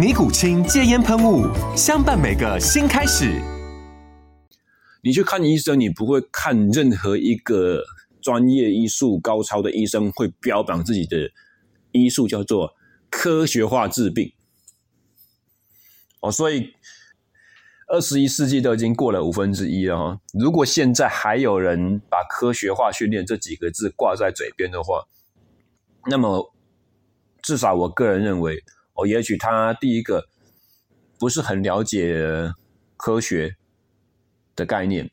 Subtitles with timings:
[0.00, 1.44] 尼古清戒烟喷雾，
[1.76, 3.38] 相伴每个新开始。
[5.02, 7.84] 你去看医生，你不会看任何一个
[8.22, 11.30] 专业医术高超的医生会标榜自己的
[11.92, 12.74] 医术叫做
[13.10, 14.32] 科学化治病。
[16.20, 16.72] 哦，所以
[17.86, 20.20] 二十一世纪都已经过了五分之一了哈。
[20.32, 25.06] 如果现在还有人把科学化训练这几个字挂在嘴边的话，
[26.06, 26.54] 那么
[27.42, 28.64] 至少我个人认为。
[28.94, 30.26] 哦，也许他第一个
[31.18, 32.52] 不是很了解
[32.96, 33.56] 科学
[34.54, 35.10] 的概念，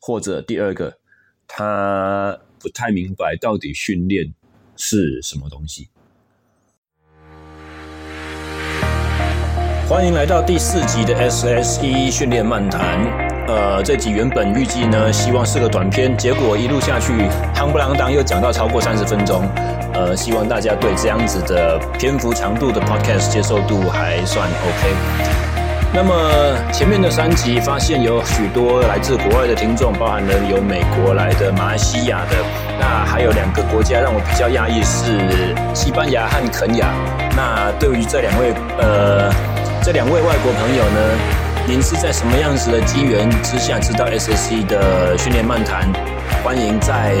[0.00, 0.98] 或者第二个
[1.46, 4.32] 他不太明白到底训练
[4.76, 5.88] 是什么东西。
[9.88, 12.98] 欢迎来到第四集的 SSE 训练漫谈。
[13.46, 17.12] 呃，这集原本预计呢，希望是个短片，结果一路下去，
[17.54, 19.44] 夯不啷当又讲到超过三十分钟。
[19.94, 24.94] 呃，希望大家对这样子的篇幅长度的 podcast 接受度还算 OK。
[25.92, 26.12] 那么
[26.72, 32.36] 前面的三集发现有许多来自国外的听众，包含了有美国来的、马来西亚的，
[32.80, 36.88] 那还有两个国家让我比较讶异是西班牙和肯亚。
[37.36, 39.32] 那对于这两位呃
[39.82, 41.00] 这两位外国朋友呢？
[41.66, 45.90] 您是在什么样子的机缘之下知道 SSE 的训练漫谈？
[46.42, 47.14] 欢迎在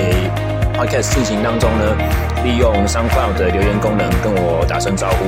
[0.74, 1.96] Podcast 进行当中呢，
[2.42, 5.24] 利用 SoundCloud 的留言功能跟我打声招呼。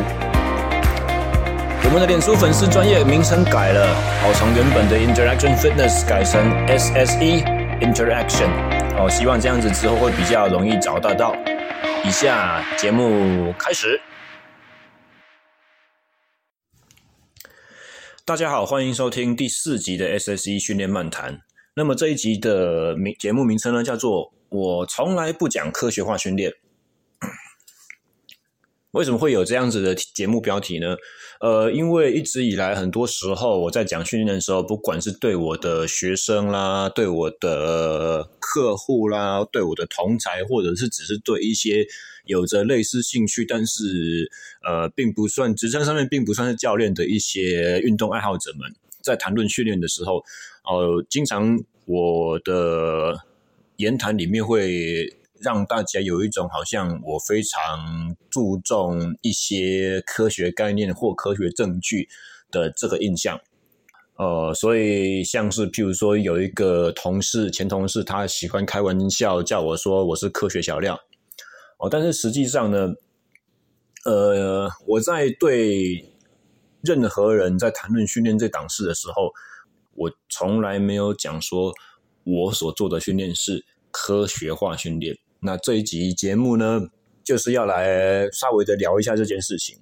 [1.85, 3.87] 我们的脸书粉丝专业名称改了，
[4.25, 7.47] 哦，从原本的 Interaction Fitness 改成 SSE
[7.81, 8.51] Interaction，
[8.99, 11.33] 哦，希望这样子之后会比较容易找得到。
[12.05, 14.01] 以下节目开始。
[18.25, 21.39] 大家好，欢迎收听第四集的 SSE 训练漫谈。
[21.77, 26.53] 那么这一集的名节目名称呢，叫做“我从来不讲科学化训练”。
[28.93, 30.97] 为什么会有这样子的节目标题呢？
[31.39, 41.87] 呃，因为一直以来，很多时候我在讲训练的时候，不管是对我的学生啦，对我的客户啦，对我的同才，或者是只是对一些
[42.25, 44.31] 有着类似兴趣，但是
[44.67, 50.25] 呃，并不算职称上面并不算是教练的一些运动爱好者们，在谈论训练的时候，
[50.65, 53.21] 呃，经常我的
[53.77, 55.17] 言谈里面会。
[55.39, 62.09] 让大家有一种好像我非常注重一些科学概念或科学证据
[62.51, 63.39] 的这个印象，
[64.17, 70.99] 呃，所以像是譬如说有一个同事，前同事，他喜欢开玩笑叫我说我是科学小料，
[71.77, 72.95] 哦，但是实际上呢，
[74.07, 76.15] 呃，我在对
[76.81, 79.35] 任何人在谈论训练这档事的时候，
[79.93, 81.75] 我从来没有讲说
[82.27, 85.17] 我所做的训练是科学化训练。
[85.41, 86.89] 那这一集节目呢，
[87.23, 89.79] 就是要来稍微的聊一下这件事情。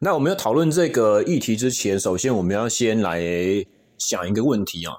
[0.00, 3.22] 那我们要讨论这个议题之前，首先我们要先来
[3.96, 4.92] 想一个问题啊：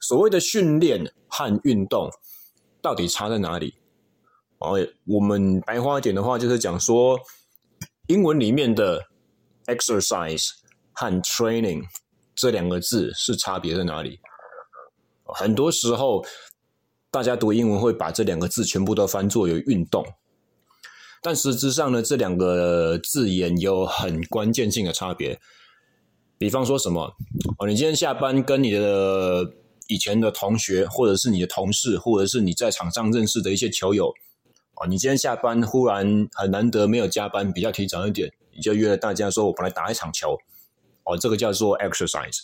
[0.00, 2.10] 所谓的训练和运动
[2.82, 3.74] 到底差在哪里？
[4.58, 7.18] 哦，我们白话一点的话，就是讲说，
[8.08, 9.02] 英文里面的
[9.66, 10.48] exercise
[10.92, 11.84] 和 training
[12.34, 14.20] 这两个字是差别在哪里？
[15.34, 16.24] 很多时候。
[17.10, 20.04] 大家读英文会把这两个字全部都翻作有运动，
[21.22, 25.40] 但实质上呢，这两个字眼有很关键性的差别。
[26.36, 27.16] 比方说什么
[27.58, 29.54] 哦，你今天下班跟你的
[29.86, 34.12] 以前的同学，或者是你的同事，或者是你在场上认识的一些球友
[34.76, 40.36] 哦，你今天下班忽然很难得没有加班，比较提早一点，你就约了大家说，我们来打一场球
[41.04, 42.38] 哦，这个叫做 exercise。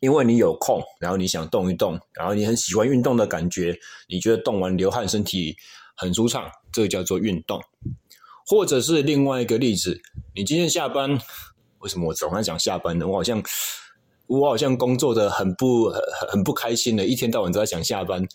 [0.00, 3.78] 因为你有空，然后你想动一动，然后你很喜欢运动的感觉，
[4.08, 5.56] 你觉得动完流汗身体
[5.96, 7.60] 很舒畅，这个叫做运动。
[8.46, 10.00] 或者是另外一个例子，
[10.34, 11.18] 你今天下班，
[11.80, 13.06] 为什么我总爱讲下班呢？
[13.06, 13.42] 我好像
[14.26, 16.00] 我好像工作的很不很
[16.30, 18.26] 很不开心的，一天到晚都在想下班。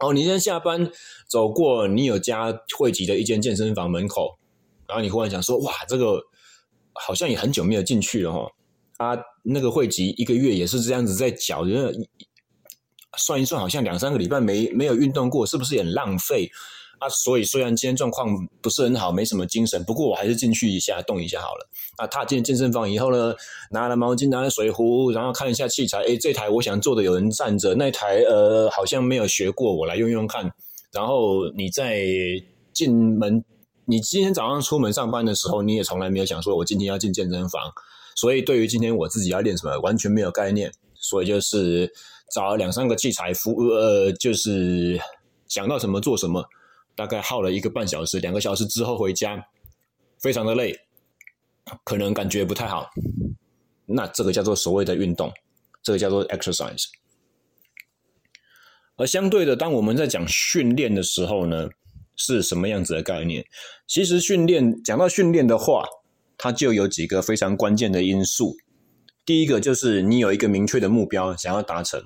[0.00, 0.90] 哦，你今天下班
[1.28, 4.38] 走过你有家汇集的一间健身房门口，
[4.88, 6.20] 然后你忽然想说，哇，这个
[6.92, 8.50] 好像也很久没有进去了哈。
[8.98, 11.64] 啊，那个汇集一个月也是这样子在缴，
[13.16, 16.50] 算一算好像两三个礼拜没没有运动过，是不是也很浪费？
[16.98, 18.28] 啊，所以虽然今天状况
[18.60, 21.68] 不是很好，没什么精神，不过我还是进去一下动一下好了。
[21.96, 23.34] 啊，踏进健身房以后呢，
[23.70, 26.00] 拿了毛巾，拿了水壶，然后看一下器材。
[26.00, 30.52] 诶，这台我想做的有人站着，那台呃好像没有学过，我来用用看。
[30.90, 32.02] 然后你在
[32.72, 33.44] 进门，
[33.84, 37.72] 你今天早上出门上班的时候，你也从来没有想说我今天要进健身房。
[38.18, 40.72] 所以对于今天我自己要练什么，完全没有概念。
[41.00, 41.88] 所以就是
[42.34, 45.00] 找了两三个器材，服呃，就是
[45.46, 46.44] 想到什么做什么。
[46.96, 49.46] 大概耗了一个半小时、两个小时之后回家，
[50.20, 50.76] 非常的累，
[51.84, 52.90] 可能感觉不太好。
[53.86, 55.32] 那这个叫做所谓的运动，
[55.80, 56.86] 这个叫做 exercise。
[58.96, 61.68] 而相对的，当我们在讲训练的时候呢，
[62.16, 63.46] 是什么样子的概念？
[63.86, 65.86] 其实训练讲到训练的话，
[66.38, 68.56] 它就有几个非常关键的因素。
[69.26, 72.02] 第一个就是你有一个明确的目标想要达成。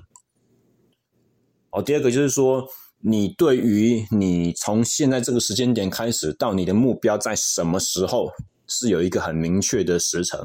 [1.69, 2.67] 哦，第二个就是说。
[3.05, 8.31] 你对于你从现在这个时间点开始到你的目标在什么时候
[8.65, 10.39] 是有一个很明确的时程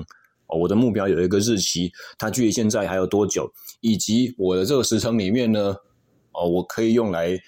[0.48, 3.48] 哦，我的目标有一个日期，它距离现在还有多久，
[3.80, 5.76] 以及我的这个时程里面呢，
[6.32, 7.38] 哦，我可以用来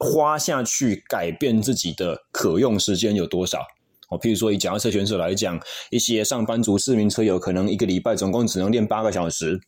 [0.00, 3.60] 花下去改变自己的可用时间有多少
[4.08, 4.18] 哦？
[4.18, 5.60] 譬如说以脚踏车选手来讲，
[5.90, 9.60] 一些上班族、市民车友可能一个礼拜总共只能练八个小时，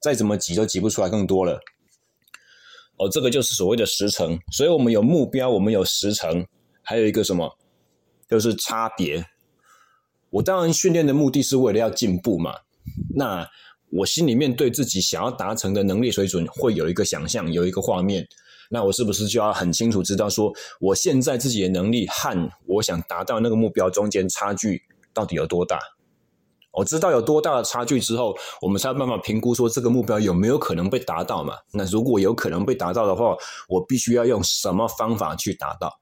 [0.00, 1.60] 再怎么挤都挤不出来更多了。
[2.98, 6.46] 哦，这个就是所谓的时程，所以我们有目标，我们有时程，
[6.82, 7.58] 还有一个什么，
[8.28, 9.24] 就是差别。
[10.30, 12.54] 我当然训练的目的是为了要进步嘛，
[13.14, 13.46] 那
[13.90, 18.26] 我心里面对自己想要达成的能力水准会有一个想象，有一个画面，
[18.70, 24.82] 那我是不是就要很清楚知道说，我现在自己的能力和我想达到那个目标中间差距
[25.14, 25.78] 到底有多大？
[26.72, 31.54] 我知道有多大的差距之后，我们才有办法评估说这个目标有没有可能被达到嘛？
[31.72, 33.34] 那如果有可能被达到的话，
[33.68, 35.98] 我必须要用什么方法去达到？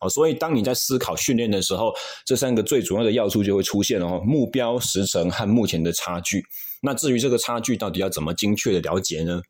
[0.00, 1.94] 哦，所以当你在思考训练的时候，
[2.26, 6.44] 这三个最主要的要素就会出现了哦：目标、时程和目前的差距。
[6.82, 9.40] 那至于这个差距到底要怎么精确的了解呢？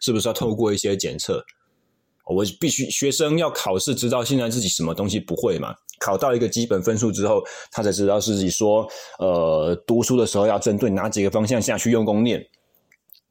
[0.00, 1.44] 是不是要透过一些检测？
[2.26, 5.74] 我必须学生要考试，知道现在自己什么东西不会嘛？
[5.98, 8.86] 考到一个基本分数之后，他才知道自己说，
[9.18, 12.44] 呃，读书的时候要针对哪几个方向下去用功念。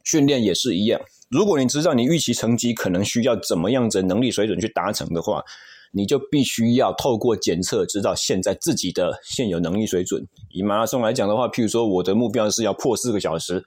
[0.03, 5.43] 训练也是一样，如果你知道你预期成绩可能需要怎么样子能力水准去达成的话，
[5.91, 10.25] 你就必须要透过检测知道现在自己的现有能力水准。
[10.49, 13.63] 以马拉松来讲的话，譬如说我的目标是要破四个小时，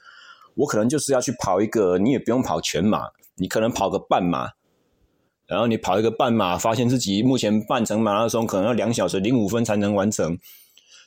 [0.55, 4.49] 我可能就是要去跑一个，你也不用跑全马，你可能跑个半马。
[5.49, 10.39] 然后你跑一个半马，发现自己目前半程马拉松可能要两小时零五分才能完成。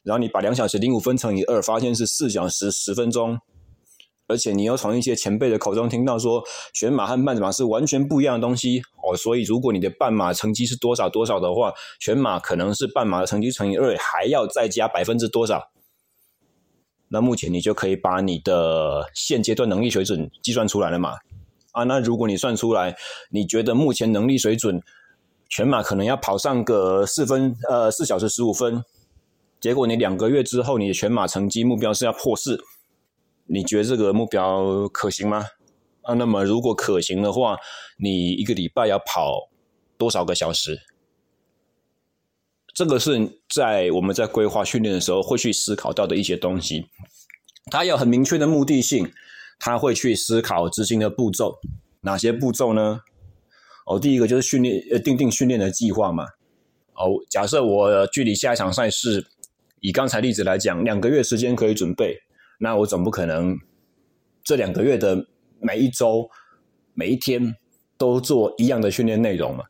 [0.04, 3.40] 然后你把两小时零五分乘以二，发现是四小时十分钟。
[4.28, 6.42] 而且你又从一些前辈的口中听到说，
[6.74, 9.16] 全马和半马是完全不一样的东西哦。
[9.16, 15.70] 所以如果你的半马成绩是多少多少的话，全马可能是半马的成绩乘以二，还要再加百分之多少。
[17.10, 21.18] 那目前你就可以把你的现阶段能力水准计算出来了嘛？
[21.72, 22.96] 啊，那如果你算出来，
[23.30, 24.82] 你觉得目前能力水准，
[25.50, 28.84] 全马可能要跑上个四分，呃，四小时十五分，
[29.60, 32.62] 结果你两个月之后，你的全马成绩目标是要破四，
[33.46, 35.46] 你觉得这个目标可行吗？
[36.02, 37.58] 啊，那么如果可行的话，
[37.98, 39.50] 你一个礼拜要跑
[39.98, 40.80] 多少个小时？
[42.74, 46.88] 这个是在我们在规划训练的时候会去思考到的一些东西，
[47.70, 49.12] 它有很明确的目的性。
[49.64, 51.60] 他会去思考执行的步骤，
[52.02, 53.02] 哪些步骤呢？
[53.86, 56.26] 哦，第一个就是训练，呃，定定训练的计划嘛。
[56.96, 59.24] 哦，假设我距离下一场赛事，
[59.80, 62.18] 以刚才例子来讲，两个月时间可以准备，
[62.60, 63.56] 那我总不可能
[64.44, 65.28] 这两个月的
[65.60, 66.28] 每一周、
[66.96, 67.56] 每一天
[68.00, 69.66] 都做一样的训练内容嘛。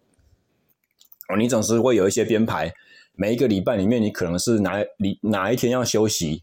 [1.28, 2.72] 哦，你总是会有一些编排，
[3.16, 6.42] 每一个礼拜里面，你可能是哪里哪一天要休息，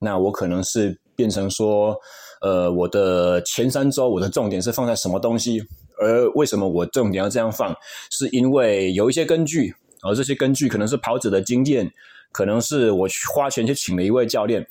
[0.00, 1.96] 那我可能是变成说。
[2.42, 5.64] 呃，我的前三周，我的重点是放在什么东西？
[5.98, 7.72] 而为什么我重点要这样放？
[8.10, 11.92] 是因为有一些根据，而这些根据可能是跑者的经验，
[12.32, 14.66] 可能是我去花钱去请了一位教练，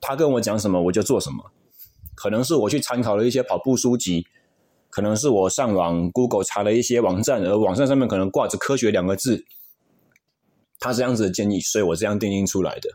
[0.00, 1.52] 他跟我讲什么我就做什么，
[2.14, 4.26] 可能是我去参考了一些跑步书籍，
[4.88, 9.44] 可能是我上网 Google 查了一些网站，而网站上面可能挂着科学两个字，
[10.78, 12.88] 他这样子的建议，所以我这样定定出来的，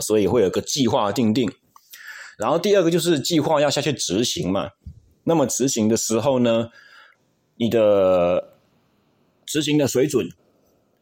[0.00, 1.50] 所以会有个计划定定。
[2.36, 4.70] 然后第二个就是计划要下去执行嘛。
[5.24, 6.68] 那么执行的时候呢，
[7.56, 8.54] 你的
[9.44, 10.28] 执行的水准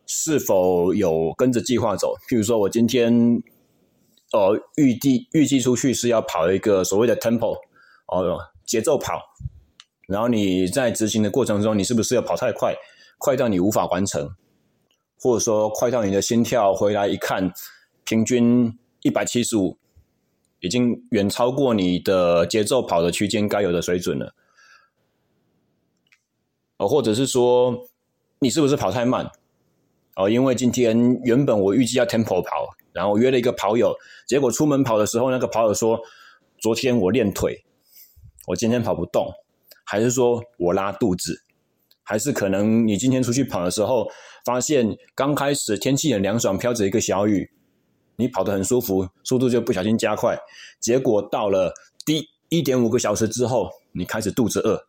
[0.06, 2.14] 是否有跟着计划走？
[2.28, 3.42] 譬如说我今天
[4.32, 7.56] 呃预计预计出去是要跑一个所谓的 tempo
[8.06, 9.20] 哦，节奏跑，
[10.08, 12.74] 然后你在执行的过程中，你是不是要跑太快，
[13.18, 14.30] 快到你无法完成，
[15.18, 17.52] 或者说快到你的心跳回来一看，
[18.04, 19.76] 平均一百七十五。
[20.64, 24.35] 已经远超过你的节奏跑的区间该有的水准了，
[26.78, 27.87] 哦，或者是说
[28.38, 29.30] 你是不是跑太慢？
[30.16, 33.94] 哦，因为今天原本我预计要 tempo 跑，然后约了一个跑友，
[34.26, 36.00] 结果出门跑的时候，那个跑友说
[36.59, 37.62] ：“昨天我练腿，
[38.47, 39.30] 我今天跑不动。”
[39.85, 41.44] 还是说我拉肚子？
[42.04, 44.09] 还是可能你今天出去跑的时候，
[44.47, 47.50] 发现刚开始天气很凉爽，飘着一个小雨。
[48.16, 50.38] 你跑得很舒服，速度就不小心加快，
[50.80, 51.73] 结果到了
[52.04, 54.87] 第一点五个小时之后，你开始肚子饿，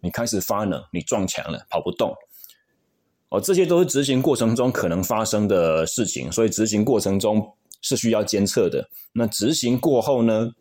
[0.00, 2.14] 你开始发冷，你撞墙了，跑不动。
[3.30, 8.88] 哦，这些都是执行过程中可能发生的事情，所以执行过程中是需要监测的。
[9.12, 10.52] 那执行过后呢？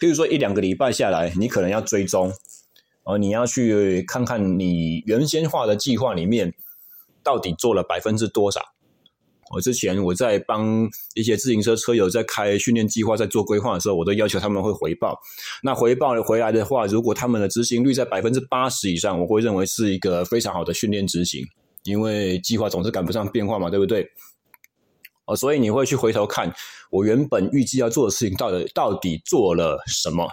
[0.00, 2.32] 譬如说一两个礼拜下来，你可能要追踪，
[3.04, 6.54] 哦，你要去看看你原先画的计划里面
[7.22, 8.60] 到底做了百分之多少。
[9.50, 15.18] 我之前我在帮一些自行车车友在开训练计划，在做规划的时候，我都要求他们会回报。
[15.62, 21.46] 那回报回来的话，如果他们的执行率在百分之八十以上，我会认为是一个非常好的训练执行，
[21.84, 24.06] 因为计划总是赶不上变化嘛，对不对？
[25.24, 26.54] 哦，所以你会去回头看
[26.90, 30.28] 我原本预计要做的事情，到底到底做了什么，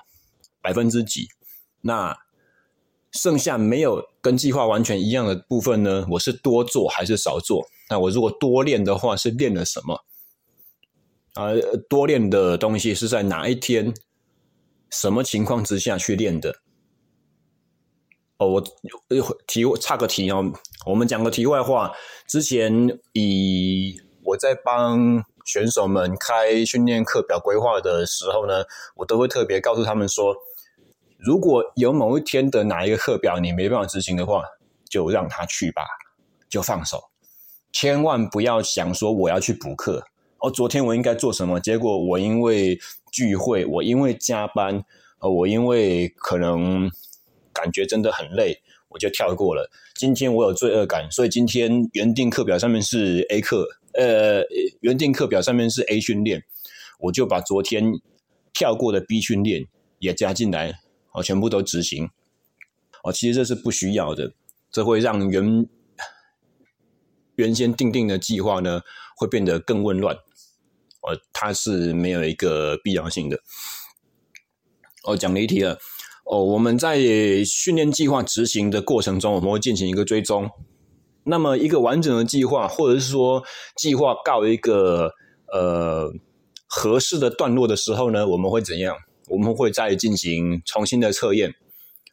[0.62, 1.28] 百分之几？
[1.82, 2.18] 那
[3.12, 6.06] 剩下没有跟计划完全一样的部分呢？
[6.12, 7.66] 我是多做还是少做？
[7.90, 10.04] 那我如果多练的话，是练了什么？
[11.34, 11.50] 啊，
[11.90, 13.94] 多练的东西是在哪一天、
[14.90, 16.56] 什么情况之下去练的？
[18.38, 18.64] 哦，我
[19.48, 20.52] 题差个题哦，
[20.86, 21.94] 我们讲个题外话。
[22.28, 28.64] 之前以我在帮选手们开训练课表规划的时候呢，
[28.96, 30.36] 我都会特别告诉他们说，
[31.18, 34.44] 如果有某一天的哪一个课表你没办法执行的话，
[34.90, 35.84] 就让他去吧，
[36.50, 37.02] 就放手。
[37.76, 41.60] 千万不要想说我要去补课哦，昨天我应该做什么？
[41.60, 42.80] 结果我因为
[43.12, 44.86] 聚会，我因为加班，
[45.20, 46.90] 呃，我因为可能
[47.52, 49.70] 感觉真的很累，我就跳过了。
[49.94, 54.42] 今天我有罪恶感，所以今天原定课表上面是 A 课，呃，
[54.80, 56.46] 原定课表上面是 A 训练，
[57.00, 57.92] 我就把昨天
[58.54, 59.68] 跳过的 B 训练
[60.00, 60.80] 也加进来，
[61.12, 62.10] 哦，全部都执行。
[63.04, 64.32] 哦，其实这是不需要的，
[64.72, 65.68] 这会让原。
[67.36, 68.82] 原先定定的计划呢，
[69.18, 73.40] 会变得更混乱，哦，它是没有一个必要性的。
[75.04, 75.78] 哦，讲离题了。
[76.26, 76.98] 哦，我们在
[77.44, 80.50] 训练计划执行的过程中，我们会进行一个追踪。
[81.26, 83.44] 那么，一个完整的计划，或者是说
[83.76, 85.12] 计划告一个
[85.54, 86.12] 呃
[86.66, 88.96] 合适的段落的时候呢，我们会怎样？
[89.28, 91.54] 我们会再进行重新的测验。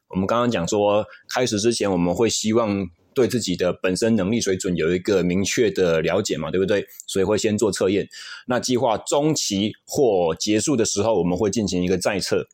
[0.08, 2.86] 我们刚刚讲说，开始之前我们会希望。
[3.14, 6.86] 对自己的本身能力水准有一个明确的了解嘛，对不对？
[7.06, 8.08] 所以会先做测验。
[8.46, 12.46] 那计划中期或结束的时候，我们会进行一个再测。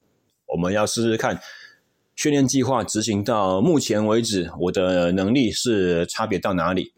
[0.47, 1.41] 我们要试试看，
[2.17, 6.93] 训练计划执行到目前为止，我的能力是差别到哪里，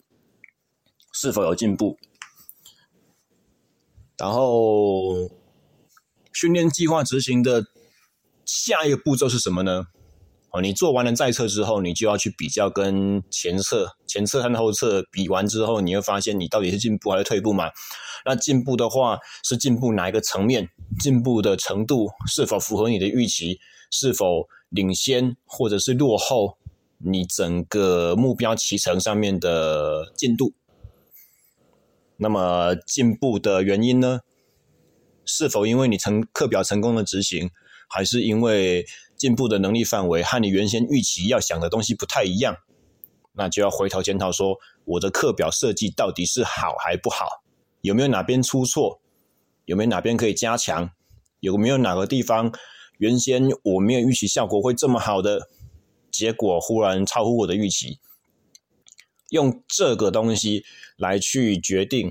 [1.12, 1.98] 是否有进步？
[4.16, 5.30] 然后，
[6.32, 7.66] 训练计划执行的
[8.44, 9.88] 下一个步骤是什么呢？
[10.52, 17.70] 哦，你做完了再测之后，你就要去比较跟前测、前测和后测比完之后，你会发现你到底是进步还是退步嘛？
[18.24, 20.68] 那进步的话是进步哪一个层面？
[20.98, 23.60] 进步的程度是否符合你的预期？
[23.92, 26.58] 是否领先或者是落后
[26.98, 30.52] 你整个目标骑程上面的进度？
[32.16, 34.22] 那么进步的原因呢？
[35.24, 37.50] 是否因为你成课表成功的执行，
[37.88, 38.84] 还是因为？
[39.20, 42.56] 进步的能力范围和你原先预期要想的东西不太一样，
[43.34, 47.42] 那就要回头检讨说，我的课表设计到底是好还不好？
[47.82, 49.02] 有没有哪边出错？
[49.66, 50.92] 有没有哪边可以加强？
[51.40, 52.50] 有没有哪个地方
[52.96, 55.50] 原先我没有预期效果会这么好的，
[56.10, 57.98] 结果忽然超乎我的预期？
[59.28, 60.64] 用这个东西
[60.96, 62.10] 来去决定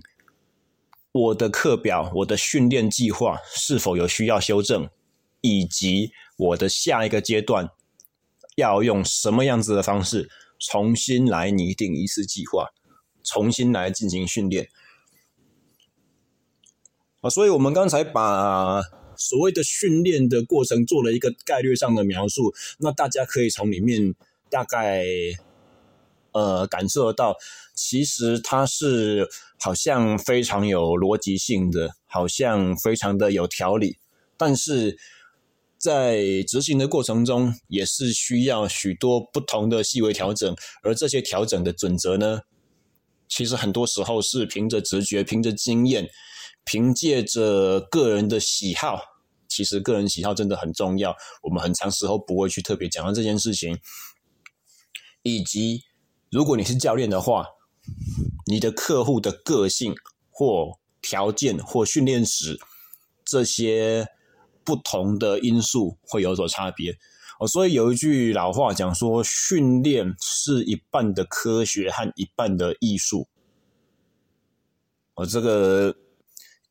[1.12, 4.88] 我的课表、我的训练计划是否有需要修正，
[5.42, 6.12] 以及。
[6.40, 7.70] 我的下一个阶段
[8.56, 12.70] 要用什么样子的方式重新来拟定一次计划，
[13.24, 14.70] 重新来进行训练
[17.20, 17.30] 啊！
[17.30, 18.82] 所以，我们刚才把
[19.18, 24.16] 所谓的训练的过程做了一个概略上的描述，那大家可以从里面
[24.50, 25.06] 大概
[26.32, 27.36] 呃感受得到，
[27.74, 29.28] 其实它是
[29.60, 33.98] 好像非常有逻辑性的，好像非常的有条理，
[34.38, 34.98] 但是
[35.80, 42.42] 在执行的过程中，也是需要许多不同的细微调整，而这些调整的准则呢，
[43.28, 46.10] 其实很多时候是凭着直觉、凭着经验。
[46.66, 49.02] 凭借着个人的喜好，
[49.48, 51.16] 其实个人喜好真的很重要。
[51.42, 53.80] 我们很长时候不会去特别讲到这件事情，
[55.24, 55.82] 以及
[56.30, 57.48] 如果你是教练的话，
[58.46, 59.96] 你的客户的个性
[60.30, 62.60] 或条件或训练史
[63.26, 64.06] 这些
[64.70, 66.96] 不同的因素会有所差别。
[67.40, 73.28] 哦，所以有一句老话讲说，训练是一半的科学和一半的艺术。
[75.16, 75.96] 哦，这个。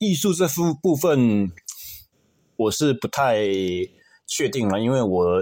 [0.01, 1.51] 艺术这副部分，
[2.55, 3.43] 我是不太
[4.29, 5.41] 确定了，因为我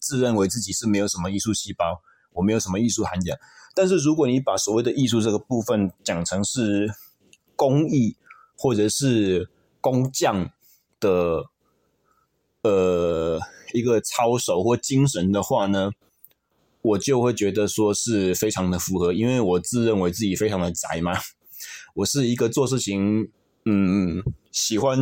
[0.00, 2.00] 自认为自己是没有什么艺术细胞，
[2.32, 3.38] 我没有什么艺术涵养。
[3.74, 6.90] 但是如果你把所谓的艺术这个部分讲成是
[7.54, 8.16] 工艺
[8.56, 9.50] 或者是
[9.82, 10.50] 工匠
[10.98, 11.50] 的
[12.62, 13.40] 呃
[13.72, 15.90] 一个操守或精神的话呢，
[16.82, 21.12] 我就会觉得说是非常的符合，因为我自认为自己非常的宅嘛，
[21.96, 23.30] 我是一个做事情。
[23.64, 24.98] 嗯，喜欢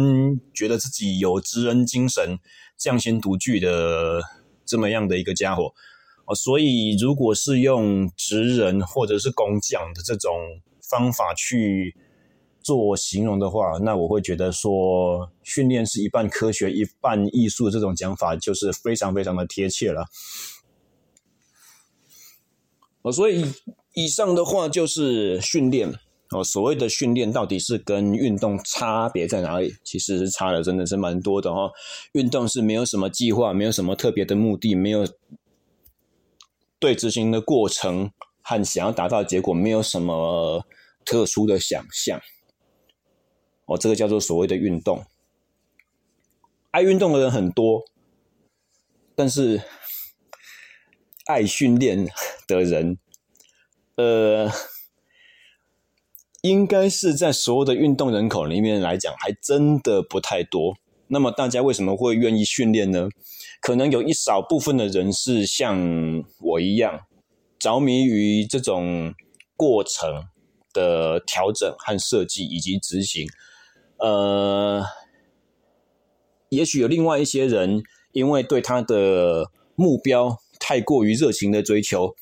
[0.52, 2.38] 觉得自己有职人精神、
[2.76, 4.21] 匠心独具的
[4.67, 5.73] 这么样的一个家伙
[6.26, 11.97] 哦，所以如果是用职人或者是工匠的这种方法去
[12.62, 20.07] 做形容的话，那我会觉得说训练是一半科学一半艺术这种讲法就是非常非常的贴切了。
[23.02, 23.45] 哦，所以
[23.95, 25.95] 以上的话就是训练。
[26.33, 29.75] 哦，所谓的训练到底是跟运动差别在哪里？
[29.83, 31.69] 其实是差的，真的是蛮多的哈。
[32.12, 35.05] 运动是没有什么计划，没有什么特别的目的，没有
[36.79, 40.64] 对执行的过程和想要达到的结果没有什么
[41.05, 42.20] 特殊的想象。
[43.70, 45.04] 哦，这个叫做所谓的运动。
[46.72, 47.85] 爱运动的人很多，
[49.14, 49.62] 但是
[51.26, 52.09] 爱训练
[52.48, 52.98] 的人，
[53.94, 54.50] 呃。
[56.42, 60.74] 应该是在所有的运动人口里面来讲，还真的不太多。
[61.09, 63.11] 那么大家为什么会愿意训练呢？
[63.61, 65.78] 可能有一少部分的人是像
[66.40, 67.00] 我一样，
[67.59, 69.14] 着迷于这种
[69.54, 70.30] 过程
[70.72, 73.28] 的调整和设计以及执行。
[74.00, 74.82] 呃，
[76.48, 77.82] 也许有另外一些人，
[78.12, 82.14] 因为对他的目标太过于热情的追求。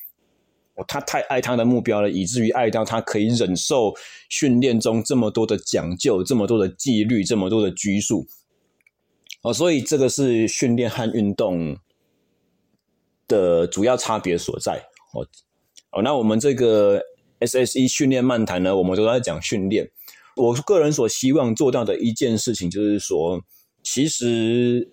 [0.87, 3.93] 他太爱他的目标了，以至于爱到他可以忍受
[4.29, 8.25] 训练中这么多的讲究、这么多的纪律、这么多的拘束。
[9.41, 11.77] 哦，所以这个是训练和运动
[13.27, 14.81] 的主要差别所在。
[15.13, 15.27] 哦，
[15.91, 17.03] 哦，那我们这个
[17.41, 19.91] SSE 训练漫谈呢，我们都在讲训练。
[20.39, 23.41] 我个人所希望做到的一件事情，就是说，
[23.83, 24.89] 其实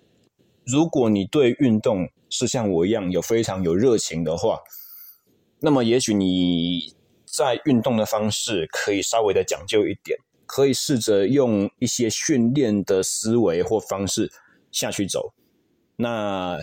[0.65, 4.59] 如果你对运动是像我一样有非常有热情的话，
[5.61, 6.93] 那么，也许你
[7.25, 14.31] 在运动的方式可以稍微的讲究一点，可以试着用一些训练的思维或方式
[14.73, 15.33] 下去走。
[15.97, 16.59] 那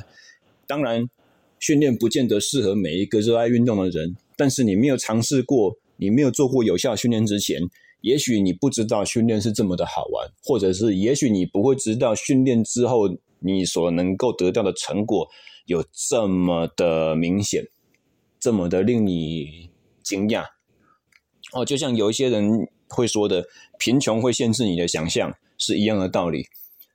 [0.68, 1.10] 当然，
[1.60, 4.16] 训练不见得适合每一个热爱运动的人。
[4.36, 7.62] 但是你没有尝试过，你没有做过有效训练之前，
[8.04, 13.08] 也许你不知道训练是这么的好玩，或者是也许你不会知道训练之后
[13.40, 15.26] 你所能够得到的成果
[15.68, 17.66] 有这么的明显。
[18.42, 19.70] 这么的令你
[20.04, 20.44] 惊讶
[21.54, 23.46] 哦，就像有一些人会说的，
[23.80, 26.46] 贫穷会限制你的想象，是一样的道理。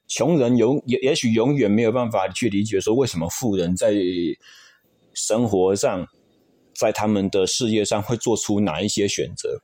[0.06, 3.94] 穷人永也也许永远没有办法去理解说，为什么富人在
[5.14, 6.06] 生活上，
[6.74, 9.62] 在他们的事业上会做出哪一些选择。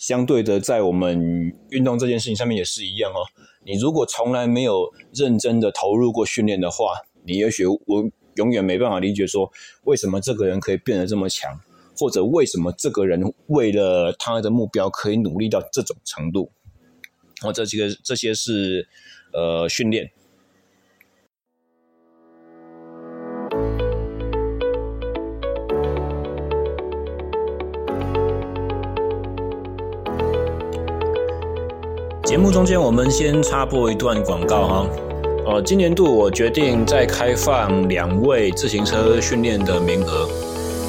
[0.00, 3.22] 相对的，在我们运动这件事情上面也是一样哦。
[3.64, 8.10] 你如果从来没有认真的投入过训练的话，你也许我。
[8.36, 9.50] 永远没办法理解说，
[9.84, 11.60] 为什么这个人可以变得这么强，
[11.98, 16.50] 或者为什么这个人为了他的目标可以努力到这种程度。
[17.42, 18.88] 哦，这几个这些是
[19.32, 20.12] 呃训练。
[32.30, 34.86] 节目中间，我们先插播一段广告哈。
[35.46, 40.28] 哦，今年度我决定再开放两位自行车训练的名额。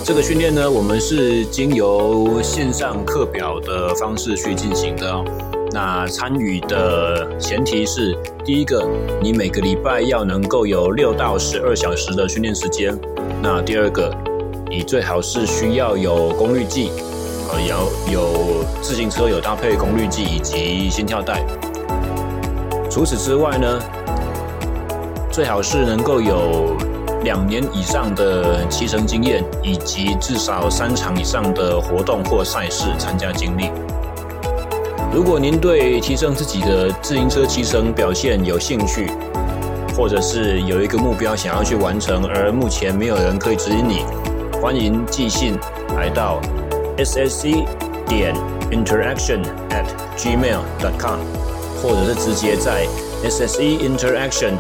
[0.06, 5.12] 这个训练呢，我们是经由线上课表的方式去进行的。
[5.12, 5.26] 哦
[5.74, 8.88] 那参与的前提是，第一个，
[9.20, 12.96] 你每个礼拜要能够有六到十二小时的训练时间。
[13.42, 14.16] 那第二个，
[14.70, 16.92] 你最好是需要有功率计，
[17.60, 21.44] 要有自行车有搭配功率计以及心跳带。
[22.90, 23.80] 除此之外呢，
[25.32, 26.76] 最好是能够有
[27.24, 33.72] 两年以上的骑乘经验，以及至少三场以上的活动或赛事参加经历。
[35.14, 39.12] 如果您对提升自己的自行车骑乘表现有兴趣，
[39.96, 44.06] 或者是有一个目标想要去完成，而目前没有人可以指引你，
[44.62, 45.58] 欢迎寄信
[45.98, 46.42] 来到
[47.04, 47.66] ssc
[48.08, 48.36] 点
[48.70, 49.86] interaction at
[50.16, 51.18] gmail dot com，
[51.82, 52.86] 或者是直接在
[53.24, 54.54] sse interaction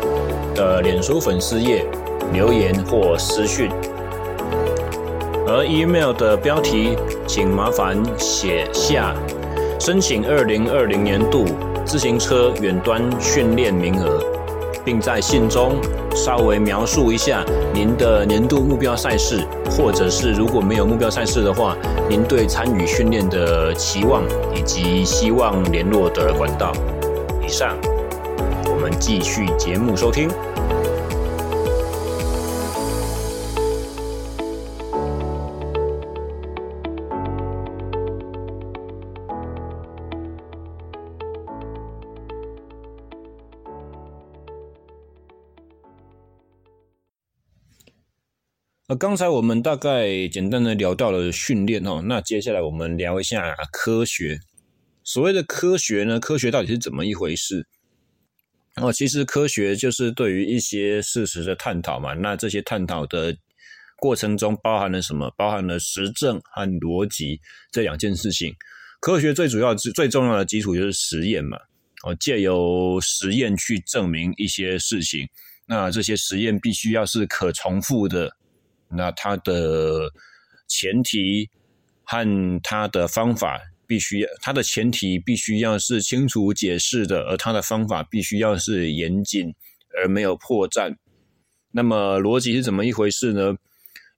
[0.55, 1.85] 的脸书粉丝页
[2.33, 3.69] 留言或私讯。
[5.47, 9.15] 而 email 的标题，请麻烦写下。
[9.79, 11.45] 申请二零二零年度
[11.85, 14.23] 自行车远端训练名额，
[14.83, 15.73] 并在信中
[16.15, 21.75] 稍微描述一下您的年度目标赛事，或者是如果没有目标赛事的话，
[22.09, 24.23] 您对参与训练的期望
[24.55, 26.71] 以及希望联络的管道。
[27.43, 27.77] 以上，
[28.65, 30.29] 我们继续节目收听。
[48.99, 54.39] 刚才我们大概简单的聊到了训练哦，那接下来我们聊一下科学。
[55.03, 57.65] 所谓的科学呢，科学到底是怎么一回事？
[58.75, 62.13] 哦，其实科学就是对于一些事实的探讨嘛。
[62.13, 63.37] 那这些探讨的
[63.95, 65.33] 过程中包含了什么？
[65.37, 67.39] 包含了实证和逻辑
[67.71, 68.53] 这两件事情。
[68.99, 71.57] 科学最主要、最重要的基础就是实验嘛。
[72.03, 75.29] 哦，借由实验去证明一些事情。
[75.65, 78.35] 那这些实验必须要是可重复的。
[78.93, 80.11] 那它的
[80.67, 81.49] 前提
[82.03, 89.53] 和它的方法必须，它的前提必须要是清楚解释的，而它的方法必须要是严谨
[89.97, 90.95] 而没有破绽。
[91.71, 93.55] 那么逻辑是怎么一回事呢？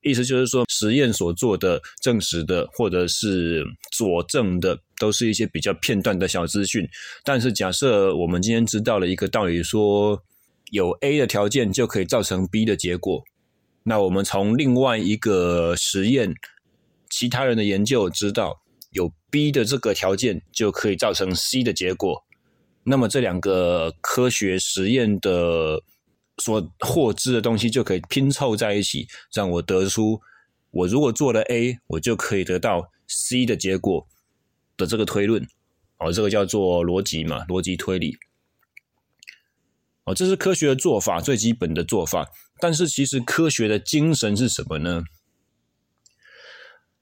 [0.02, 6.86] 意思就是说，实验所做的、证实的或者是佐证的，都是一些比较片段的小资讯。
[7.24, 10.22] 但是假设我们今天知道了一个道理，说
[10.72, 13.24] 有 A 的条件就可以造成 B 的结果。
[13.84, 16.34] 那我们从另外一个实验，
[17.10, 22.24] 其他人的研究知道，有 B 的这个条件就可以造成 C 的结果。
[22.84, 25.82] 那么这两个科学实验的
[26.38, 30.22] 所获知的东西就可以拼凑在一起，让我得出
[30.72, 34.08] 我如果做了 A，我就可以得到 C 的结果
[34.76, 35.48] 的这个推论。
[36.00, 38.18] 哦，这个叫做逻辑嘛，逻辑推理。
[40.06, 42.30] 哦，这是科学的做法，最基本的做法。
[42.60, 45.04] 但是，其实科学的精神是什么呢？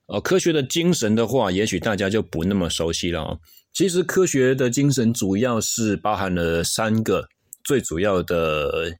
[0.07, 3.39] 哦，科学的精神的话，也许大家就不那么熟悉了哦。
[3.71, 7.27] 其实，科学的精神主要是包含了三个
[7.63, 8.97] 最主要的，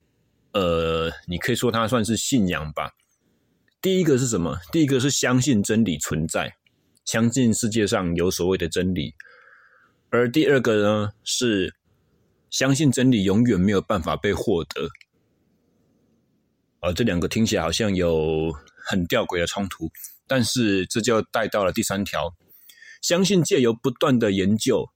[0.53, 2.91] 呃，你可以说它算是信仰吧。
[3.81, 4.59] 第一个是什么？
[4.71, 6.55] 第一个是相信真理存在，
[7.05, 9.15] 相信世界上有所谓的真理。
[10.09, 11.75] 而第二个呢，是。
[12.49, 14.89] 相信真理永远没有办法被获得，
[16.81, 18.51] 啊这两个听起来好像有
[18.85, 19.89] 很吊诡的冲突，
[20.27, 22.35] 但是这就带到了第三条：
[23.01, 24.89] 相信借由不断的研究，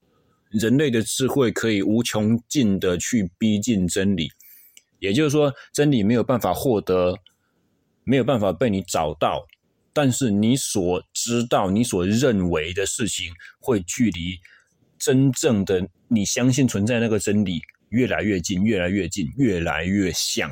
[0.49, 4.29] 人类的智慧可以无穷尽的去逼近真理。
[4.99, 7.19] 也就是说，真理没有办法获得，
[8.03, 9.45] 没有办法被你找到，
[9.93, 14.39] 但是你所知道、你所认为的事情，会距离。
[14.97, 20.51] 真正的你相信存在那个真理越来越近，越来越近，越来越像，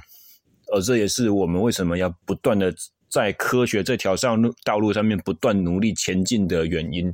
[0.74, 2.74] 而这也是我们为什么要不断的
[3.10, 7.14] 在科学这条上道路上面不断努力前进的原因。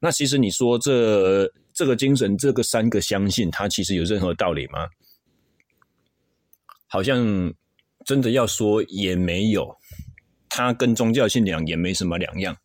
[0.00, 4.88] 那其实你说这这个精神，这个三个相信，它其实有任何道理吗？
[6.86, 7.52] 好像
[8.04, 9.76] 真的要说也没有，
[10.48, 12.56] 它跟宗教信仰也没什么两样。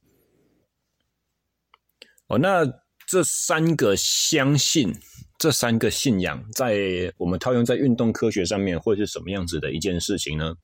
[2.28, 2.82] 哦，那。
[3.08, 4.96] 这三个相信，
[5.42, 10.56] 这三个信仰，在我们套用在运动科学上面，会是什么样子的一件事情呢？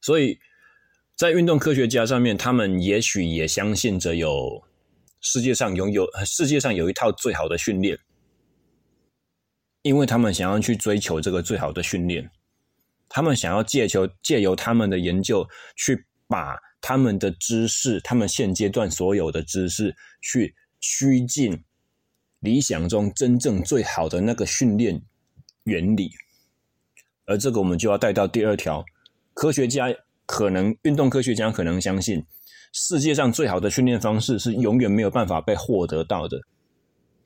[0.00, 0.38] 所以
[1.14, 4.64] 在运动科学家上面，他们也许也相信着有
[5.20, 7.98] 世界上拥有世界上有一套最好的训练，
[9.82, 12.30] 因为他们想要去追求这个最好的训练，
[13.10, 21.63] 他们想要借求借由他们的研究去把他们的知识，他们现阶段所有的知识去趋近
[22.44, 25.00] 理想中真正最好的那个训练
[25.64, 26.10] 原理。
[27.24, 28.84] 而这个我们就要带到第二条，
[29.32, 29.86] 科学家
[30.26, 32.22] 可能运动科学家可能相信，
[32.74, 36.38] 世界上最好的训练方式是永远没有办法被获得到的。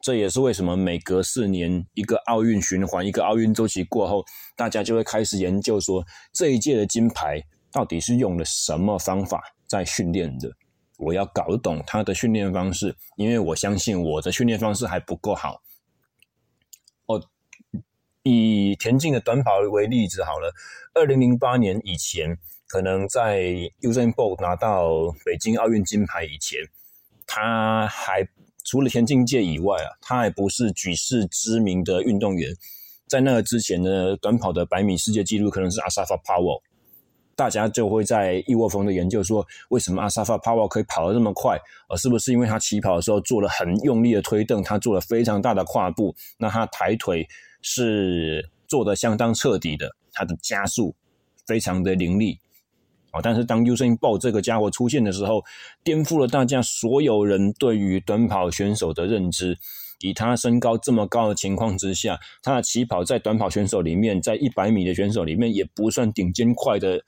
[0.01, 10.49] 这也是为什么每隔四年一个奥运循环，一个奥运周期过后，大家就会开始研究说，这一届的金牌到底是用了什么方法在训练的。
[10.99, 15.63] 我要搞懂他的训练方式，因为我相信我的训练方式还不够好。
[17.07, 17.25] 哦，
[18.23, 20.53] 以田径的短跑为例子好了，
[20.93, 23.41] 二零零八年以前，可能在
[23.81, 26.59] Usain Bolt 拿到北京奥运金牌以前，
[27.27, 28.29] 他还。
[28.65, 32.55] 除了田径界以外啊，他还不是举世知名的运动员。
[33.09, 36.63] 在那个之前呢，短跑的百米世界纪录可能是阿萨法·帕沃，
[37.39, 41.57] 大家就会在一窝蜂的研究说，为什么阿萨法·帕沃可以跑得这么快？
[41.89, 47.29] 呃是不是因为他起跑的时候做了很用力的推蹬，他做了非常大的跨步，那他抬腿
[47.63, 50.97] 是做得相当彻底的，他的加速
[51.47, 52.41] 非常的凌厉。
[53.13, 53.21] 啊！
[53.23, 55.45] 但是当 Usain b o 这个家伙出现的时候，
[55.85, 59.57] 颠覆了大家所有人对于短跑选手的认知。
[60.01, 67.03] 以他身高这么高的情况之下，他的起跑在短跑选手里面，在一百米的选手里面也不算顶尖快的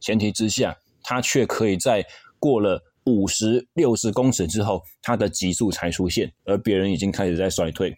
[0.00, 2.04] 前提之下，他却可以在
[2.38, 7.96] 过了五十六十公尺之后，他的极速才出现，而别人已经开始在衰退。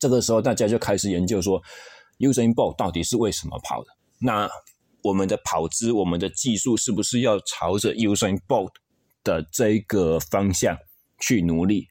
[0.00, 1.62] 这个时候，大家就开始研究说
[2.18, 3.88] ，Usain Bolt 到底是为什么跑的？
[4.18, 4.48] 那
[5.02, 8.70] 我们的跑姿，我们的技术是不是要朝着 Usain Bolt
[9.22, 10.76] 的这个方向
[11.20, 11.86] 去努力？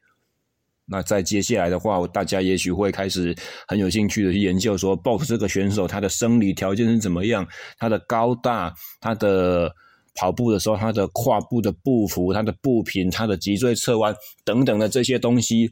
[0.87, 3.35] 那在接下来的话，大家也许会开始
[3.67, 7.47] 很有兴趣的去研究说 Box 这个选手他的生理条件是怎么样？
[7.77, 9.73] 他的高大，他的
[10.13, 15.71] 跑步的时候，他的跨步的步幅，他的步频，他的脊椎侧弯等等的这些东西。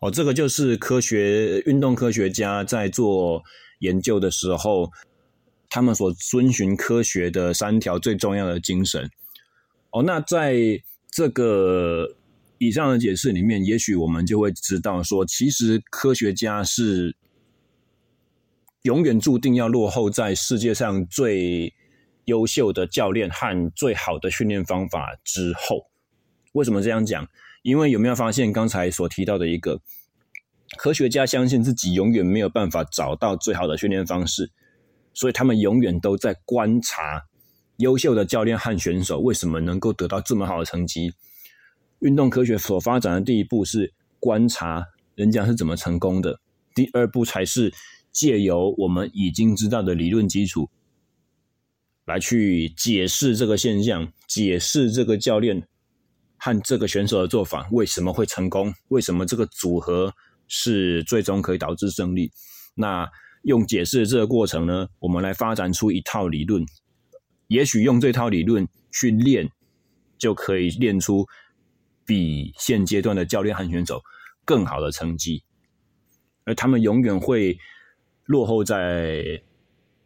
[0.00, 3.42] 哦，这个就是科学运动科学家在做
[3.78, 4.90] 研究的时候，
[5.76, 9.10] 他们所遵循科学的三条最重要的精神。
[9.90, 12.16] 哦，那在这个
[12.56, 17.14] 以上的解释里面，也许我们就会知道说，其实科学家是
[18.84, 21.74] 永远注定要落后在世界上最
[22.24, 25.90] 优秀的教练和最好的训练方法之后。
[26.52, 27.28] 为什么这样讲？
[27.60, 29.82] 因为有没有发现刚才所提到的一个
[30.78, 34.50] 科学家相信自己永远没有办法找到最好的训练方式，
[35.16, 37.24] 所以他们永远都在观察
[37.78, 41.14] 优秀的教练和选手为什么能够得到这么好的成绩。
[42.00, 46.38] 运动科学所发展的第一步是观察人家是怎么成功的，
[46.74, 47.72] 第二步才是
[48.12, 50.68] 借由我们已经知道的理论基础
[52.04, 55.66] 来去解释这个现象，解释这个教练。
[56.38, 58.74] 和这个选手的做法为什么会成功？
[58.88, 60.12] 为什么这个组合
[60.46, 62.30] 是最终可以导致胜利？
[62.74, 63.08] 那
[63.46, 66.66] 用解释这个过程呢，我们来发展出一套理论，
[67.46, 69.48] 也许用这套理论去练，
[70.18, 71.24] 就可以练出
[72.04, 74.02] 比现阶段的教练和选手
[74.44, 75.44] 更好的成绩，
[76.44, 77.56] 而他们永远会
[78.24, 79.22] 落后在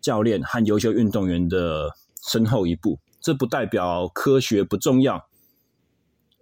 [0.03, 1.91] 教练和优秀运动员的
[2.29, 3.01] 身后一步。
[3.23, 5.17] 这不代表科学不重要。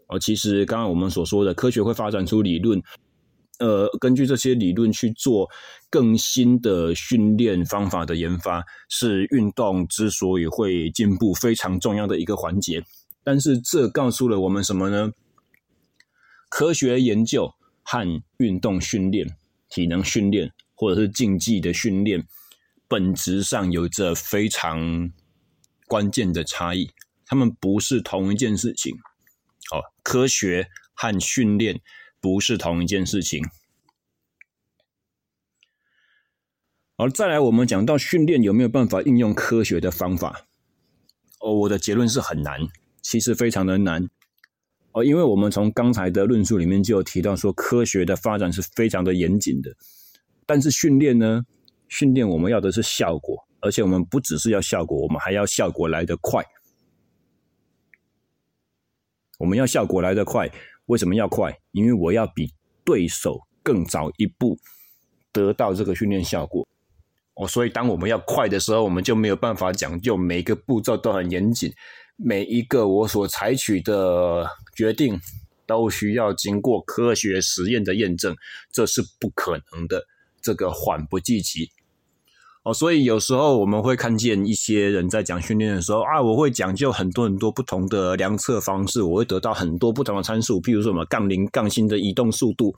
[0.09, 2.83] 哦，其实刚刚我们所说的科学会发展出理论，
[3.59, 5.49] 呃，根据这些理论去做
[5.91, 12.83] 更新的训练方法的研发，是运动之所以会进步非常重要的一个环节。
[13.25, 15.11] 但是这告诉了我们什么呢？
[16.49, 19.37] 科学研究和运动训练、
[19.69, 22.27] 体能训练或者是竞技的训练，
[22.87, 25.13] 本质上有着非常
[25.87, 26.91] 关键的差异，
[27.27, 28.95] 他们不是同一件事情。
[29.73, 31.79] 哦，科学和训练
[32.21, 33.45] 不是同一件事情。
[36.97, 40.49] 好，再来我们讲到训练有没有办法应用科学的方法？
[41.41, 42.61] 哦，我的结论是很难，
[43.03, 44.09] 其实非常的难。
[44.91, 49.77] 哦，因为我们从刚才的论述里面就有提到说，科学的发展是非常的严谨的，
[50.45, 51.45] 但是训练呢？
[51.89, 56.45] 训练我们要的是效果，而且我们不只是要效果，我们还要效果来得快。
[59.39, 60.51] 我们要效果来得快，
[60.89, 61.57] 为什么要快？
[61.73, 62.53] 因为我要比
[62.85, 64.59] 对手更早一步
[65.33, 66.67] 得到这个训练效果。
[67.35, 71.73] 哦，所以当我们要快的时候，我们就没有办法讲究每个步骤都很严谨，
[72.17, 75.21] 每一个我所采取的决定
[75.67, 78.35] 都需要经过科学实验的验证，
[78.73, 80.05] 这是不可能的。
[80.41, 81.71] 这个缓不济急。
[82.69, 92.77] 哦，所以有时候我们会看见一些人在讲训练的时候啊，我会讲究很多很多不同的量测方式，我会得到很多不同的参数，譬如说什么杠铃、杠心的移动速度，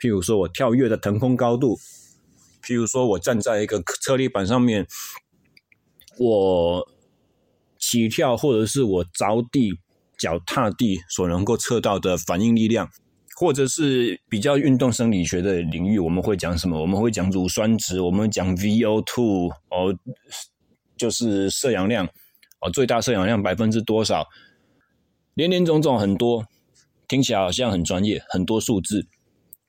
[0.00, 1.78] 譬如说我跳跃的腾空高度，
[2.62, 4.86] 譬如说我站在一个车力板上面，
[6.18, 6.88] 我
[7.78, 9.74] 起跳或者是我着地
[10.18, 12.88] 脚踏地所能够测到的反应力量。
[13.38, 16.80] 或者是比较运动生理学的领域，我们会讲什么？
[16.80, 19.94] 我们会讲乳酸值，我们讲 VO2 哦，
[20.96, 22.08] 就是摄氧量
[22.60, 24.26] 哦，最大摄氧量百分之多少？
[25.34, 26.46] 林林总总很多，
[27.06, 29.06] 听起来好像很专业，很多数字，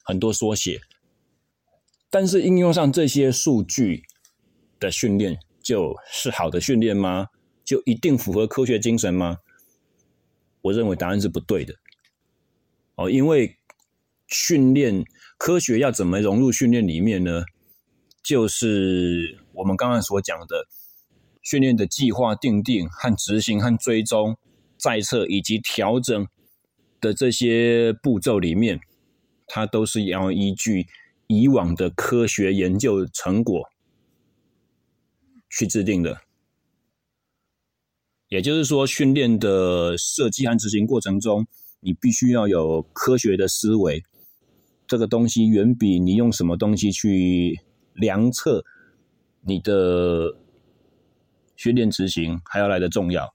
[0.06, 0.80] 很多缩写。
[2.10, 4.04] 但是应用上这些数据
[4.80, 7.28] 的训练，就是好的训练吗？
[7.66, 9.40] 就一定符合科学精神吗？
[10.62, 11.74] 我认为答案是不对的。
[12.98, 13.58] 哦，因为
[14.28, 15.06] 训练
[15.38, 17.44] 科学要怎么融入训练里面呢？
[18.24, 20.68] 就是我们刚刚所讲的
[21.42, 24.36] 训练的计划定定和执行和追踪、
[24.78, 26.28] 再测以及调整
[27.00, 28.82] 的这些步骤里面，
[29.46, 30.88] 它都是要依据
[31.28, 33.70] 以往的科学研究成果
[35.50, 36.22] 去制定的。
[38.28, 41.48] 也就是说，训练的设计和执行过程中，
[41.88, 44.04] 你必须要有科学的思维。
[44.86, 47.62] 这个东西远比你用什么东西去
[47.94, 48.66] 量测
[49.46, 50.38] 你的
[51.56, 53.34] 训练执行还要来得重要。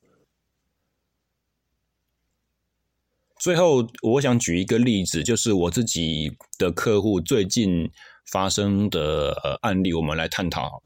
[3.41, 7.91] 最后，我想举一个例子，就是我自己的客户最近
[8.31, 10.83] 发生的案例，我们来探讨。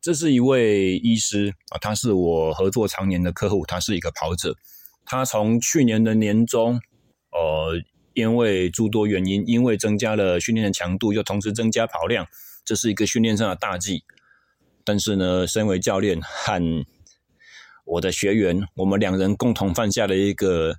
[0.00, 4.56] 这是一位医师啊，他是我合作常年的客户，他是一个跑者，
[5.04, 6.80] 他从去年的年中，
[7.30, 7.82] 呃。
[8.14, 12.26] 因为诸多原因，因为增加了训练的强度，又同时增加跑量，
[12.62, 14.04] 这是一个训练上的大忌。
[14.84, 16.84] 但是呢，身为教练和
[17.86, 20.76] 我的学员，我们两人共同犯下了一个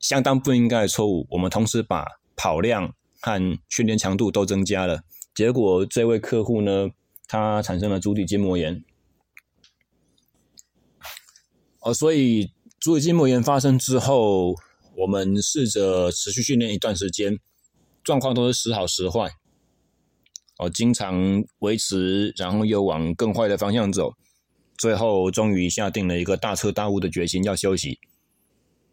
[0.00, 1.28] 相当不应该的错误。
[1.30, 6.88] 我们同时把跑量和训练强度都增加了，结果这位客户呢，
[7.28, 8.84] 他产生了足底筋膜炎。
[11.78, 12.52] 哦，所以
[12.84, 14.54] 足底筋膜炎发生之后。
[14.96, 17.40] 我们试着持续训练一段时间，
[18.04, 19.28] 状况都是时好时坏，
[20.58, 24.12] 哦，经常维持，然后又往更坏的方向走，
[24.78, 27.98] 最后终于下定了一个大彻大悟的决心，要休息。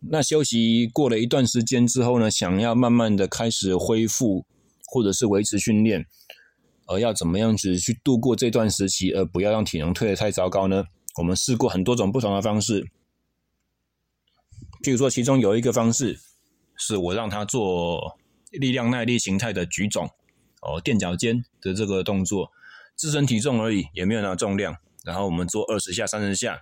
[0.10, 4.46] 那休息过了一段时间之后呢，想要慢慢的开始恢复，
[4.88, 6.08] 或者是维持训练，
[6.88, 10.86] 而要怎么样子去度过这段时期，而不要让体能退得太糟糕呢？
[11.20, 12.90] 我们试过很多种不同的方式。
[14.82, 16.20] 譬如说，其中有一个方式
[16.76, 18.18] 是我让他做
[18.52, 20.10] 力量耐力形态的举重，
[20.62, 22.52] 哦，垫脚尖的这个动作，
[22.96, 24.78] 自身体重而已，也没有拿重量。
[25.04, 26.62] 然后我们做二十下、三十下。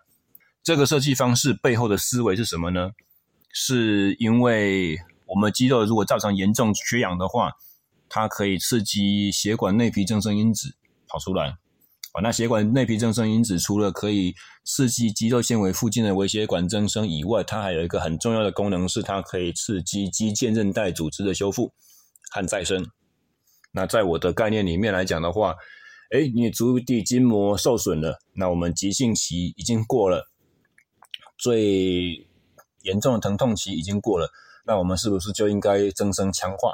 [0.61, 2.91] 这个设计方式背后的思维是什么呢？
[3.51, 7.53] 是因为我们肌肉如果造成严重缺氧的话，
[8.09, 10.75] 它可以刺激血管内皮增生因子
[11.07, 11.57] 跑出来。
[12.13, 14.33] 哦，那血管内皮增生因子除了可以
[14.65, 21.71] 刺激肌肉纤维附近的微血管增生以外，它还有一个很重要的功能，是它可以刺激肌腱韧带组织的修复
[22.31, 22.83] 和再生。
[23.71, 25.55] 那在我的概念里面来讲的话，
[26.09, 30.31] 诶，你足底筋膜受损了，那我们急性期已经过了，
[31.37, 32.27] 最
[32.81, 34.31] 严重的疼痛期已经过了，
[34.65, 36.71] 那我们是不是就应该增生强化？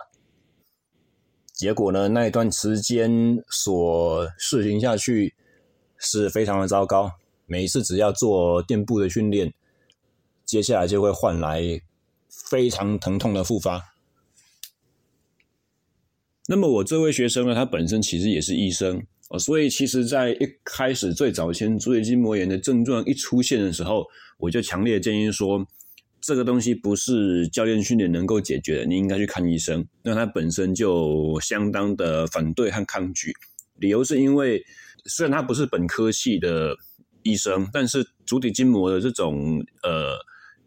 [1.55, 5.33] 结果呢，那一段时间所试行下去
[5.97, 7.13] 是非常的糟糕。
[7.45, 9.53] 每一次只要做垫步的训练，
[10.43, 11.81] 接下来就会换来
[12.29, 13.93] 非常疼痛的复发。
[16.47, 24.05] 那么我这位学生呢，他本身其实也是医生哦，所以其实在一开始最早前足底筋膜炎的症状一出现的时候，
[24.39, 25.65] 我就强烈建议说。
[26.25, 29.85] 这个东西不是教练训练能够解决的，你应该去看医生。
[30.01, 33.31] 那他本身就相当的反对和抗拒，
[33.75, 34.65] 理由是因为
[35.05, 36.75] 虽然他不是本科系的
[37.21, 40.17] 医生，但是足底筋膜的这种呃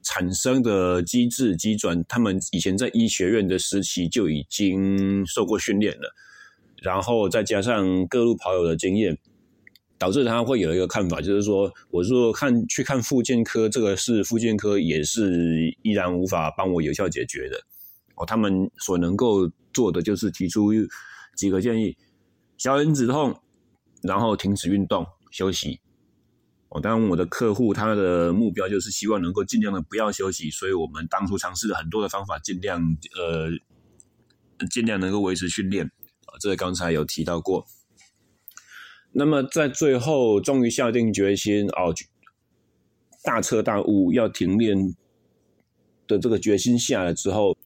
[0.05, 6.15] 产生的机制机转，他们以前在医学院的时期就已经受过训练了，
[6.83, 9.19] 然后再加上各路跑友的经验。
[9.99, 17.61] 导致他会有一个看法，就是说，我说看去看复健科，这个是复健科也是依然无法帮我有效解决的。
[18.15, 20.71] 哦，他们所能够做的就是提出
[21.37, 21.97] 几个建议：
[22.57, 23.41] 消炎止痛，
[24.03, 25.81] 然后停止运动休息。
[26.69, 32.81] 哦，当然我的客户他的目标就是希望能够尽量的不要休息，所以我们当初尝试了很多的方法，尽量
[33.17, 35.87] 呃尽量能够维持训练。
[36.27, 37.67] 啊，这个刚才有提到过。
[39.19, 41.93] 那么在最后终于下定决心哦，
[43.25, 44.95] 大彻大悟要停练
[46.07, 47.59] 的这个决心下来之后，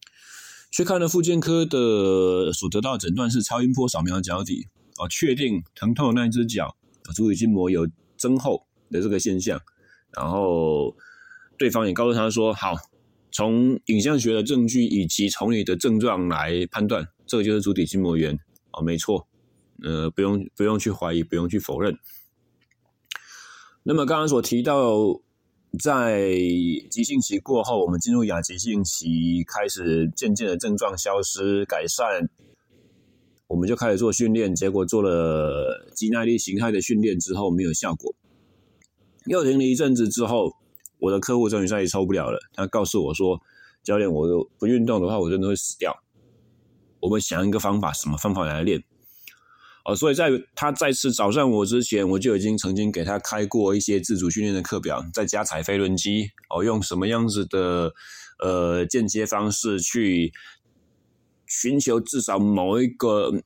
[0.70, 6.74] 去看了复健科的所得到诊断是超音波扫描脚底哦，确定疼痛的那一只脚
[7.14, 7.86] 足底筋膜有
[8.16, 9.60] 增厚的这个现象，
[10.16, 10.96] 然后
[11.58, 12.76] 对方也告诉他说：“好，
[13.30, 18.38] 从影像学的证据以及从你的症状来判断，这个就是足底筋膜炎。
[18.72, 19.28] 哦，没错，
[19.82, 21.98] 呃，不用不用去怀疑，不用去否认。
[23.82, 25.20] 那么刚刚所提到。”
[25.82, 26.28] 在
[26.90, 32.28] 急性期过后，我们进入亚急性期，开始渐渐的症状消失改善，
[33.46, 34.54] 我们就开始做训练。
[34.54, 38.14] 结果做了肌耐力形态的训练之后没有效果，
[39.24, 40.54] 又停了一阵子之后，
[40.98, 42.38] 我的客户终于再也受不了了。
[42.52, 43.40] 他告诉我说
[43.82, 46.04] ：“教练，我不运动的话，我真的会死掉。
[47.00, 48.84] 我们想一个方法，什么方法来练？”
[49.84, 57.92] 哦，所以在他再次找上我之前，我就已经曾经给他开过一些自主训练的课表，在家踩飞轮机，哦，用什么样子的
[58.38, 60.32] 呃间接方式去
[61.46, 63.42] 寻求至少某一个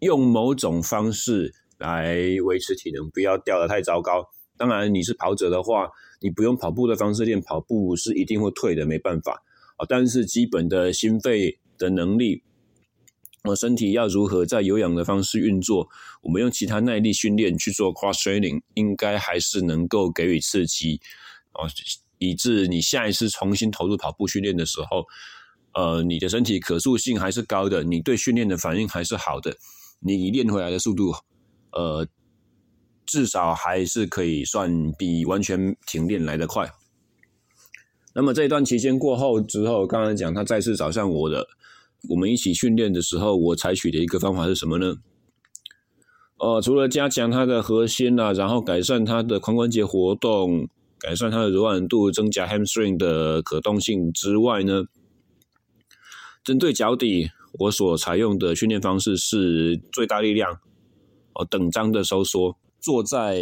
[0.00, 4.30] 用某种方式来维持体能，不要掉得太糟糕。
[4.56, 5.90] 当然，你是跑者的话，
[6.20, 9.44] 你不用跑步的方式练跑步是一定会退的，没办法
[9.76, 9.86] 啊。
[9.88, 12.42] 但是基本的心肺的能力。
[13.44, 15.88] 我身体要如何在有氧的方式运作？
[16.22, 21.00] 我们用其他耐力训练去做 cross training，应该还是能够给予刺激
[21.54, 21.66] 哦，
[22.18, 25.04] 以致你下一次重新投入跑步训练的时候，
[25.74, 29.56] 呃，你的身体可塑性还是高的，你对训练的反应还是好的，
[29.98, 31.12] 你练回来的速度，
[31.72, 32.06] 呃，
[33.04, 36.70] 至少还是可以算比完全停练来得快。
[38.14, 41.44] 那么这一段期间过后之后，刚才讲他再次找上我的。
[42.08, 44.96] 我们一起训练的时候，我采取的一个方法是什么呢？
[46.38, 54.86] 呃，除了加强它的核心啊，然后改善它的髋关节活动，改善它的柔软度，增加 hamstring 的可动性之外呢，
[56.42, 57.30] 针对脚底，
[57.60, 60.58] 我所采用的训练方式是最大力量
[61.34, 63.38] 哦，等张的收缩，坐在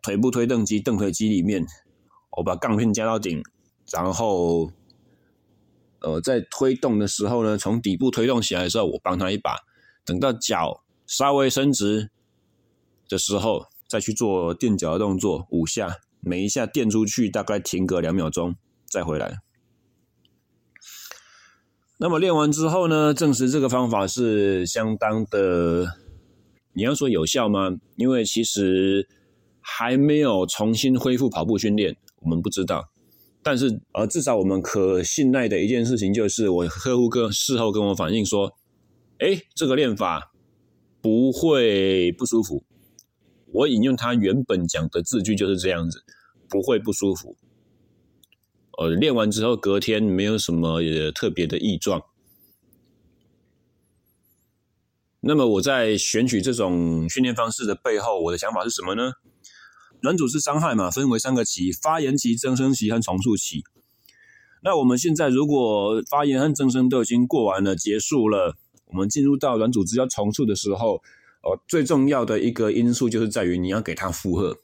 [0.00, 1.66] 腿部推蹬机、蹬腿机里面，
[2.36, 3.42] 我把杠片加到顶，
[3.92, 4.70] 然后。
[6.00, 9.56] 呃，在推动的时候呢，从底部推动起来的时候，我帮他一把，
[10.04, 12.10] 等到脚稍微伸直
[13.08, 18.54] 的时候，再去做垫脚的动作，五下，每一下垫出去大概停个两秒钟，
[18.86, 19.38] 再回来。
[22.00, 25.96] 那么练完之后呢，证实这个方法是相当的，
[26.74, 27.76] 你要说有效吗？
[27.96, 29.08] 因为其实
[29.60, 32.88] 还没有重新恢复跑步训练，我们不知道。
[33.42, 38.52] 但是，呃，至少我们可信赖的一件事情就是，我客户跟事后跟我反映说，
[39.18, 40.32] 哎，这个练法
[41.00, 42.64] 不会不舒服。
[43.52, 46.04] 我引用他原本讲的字句就是这样子，
[46.48, 47.36] 不会不舒服。
[48.76, 50.80] 呃，练完之后隔天没有什么
[51.14, 52.02] 特别的异状。
[55.20, 59.12] 那么我在选取这种训练方式的背后，我的想法是什么呢？
[60.00, 63.64] 软组织伤害嘛，分为三个期：发炎期、增生期和重塑期。
[64.62, 70.96] 那我们现在如果发炎和增生都已经过完了、结束了，我们进入到软组织要重塑的时候，
[71.42, 74.58] 哦，最重要的一个因素就是在于你要给它负荷。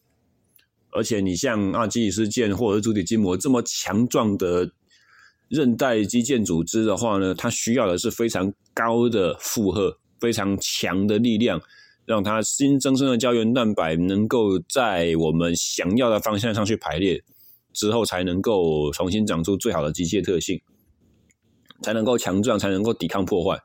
[0.91, 4.71] 而且你像阿基里斯腱或者是足底筋膜这么强壮的
[5.49, 11.61] 韧带肌腱组织的话呢，它需要的是非常高的负荷，非常强的力量。
[12.07, 17.25] 让它新增生的胶原蛋白能够在我们想要的方向上去排列
[17.73, 20.61] 之后，才能够重新长出最好的机械特性，
[21.83, 23.59] 才能够强壮，才能够抵抗破坏。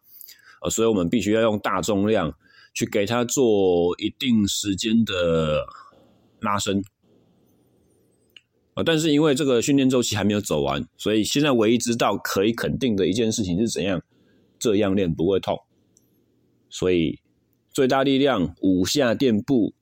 [0.62, 2.34] 呃，所以我们必须要用大重量
[2.74, 5.66] 去给它做一定时间的
[6.40, 6.82] 拉伸。
[8.76, 14.02] 呃，但是因为这个训练周期还没有走完，所以现在唯一知道可以肯定的一件事情是怎样，
[14.58, 15.60] 这样练不会痛，
[16.70, 17.20] 所以。
[17.72, 19.74] 最大力量五下垫步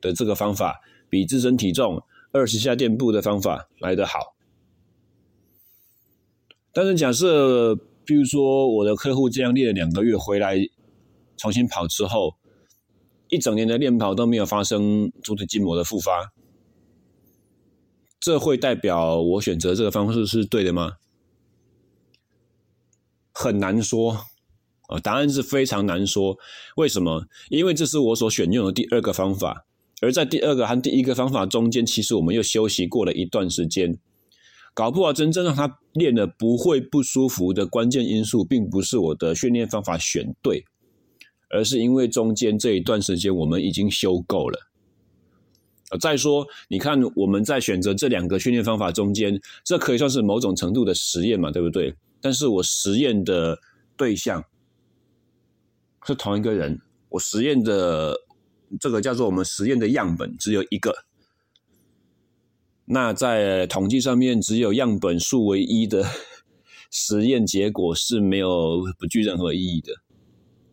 [0.00, 2.02] 的这个方法，比自身体重
[2.32, 4.34] 二十下垫步的方法来得好。
[6.72, 7.74] 但是假设，
[8.04, 10.56] 比如说我的客户这样练了两个月回来，
[11.36, 12.34] 重新跑之后，
[13.28, 16.32] 一整年的练跑都没有发生足底筋膜的复发，
[18.20, 20.94] 这会代表我选择这个方式是对的吗？
[23.32, 24.26] 很难说。
[24.88, 26.36] 啊，答案是非常难说。
[26.76, 27.24] 为什么？
[27.48, 29.64] 因为这是我所选用的第二个方法，
[30.02, 33.96] 而在第二个和第一个方法中间，其实我们又休息过了一段时间。
[34.74, 40.64] 搞不好真正让他练的不会不舒服的关键因素，并不是我的训练方法选对，
[41.50, 44.70] 而是因为中间这一段时间我们已经修够了。
[46.00, 51.94] 再说，你看我们在选择这两个训练方法中间，这可以算是某种程度的实验嘛，对不对？
[52.20, 53.58] 但是我实验的
[53.96, 54.44] 对象
[56.08, 56.80] 是同一个人，
[57.10, 58.16] 我实验的
[58.80, 61.04] 这个叫做我们实验的样本只有一个。
[62.86, 66.02] 那在统计上面，只有样本数为一的
[66.90, 69.92] 实验结果是没有不具任何意义的，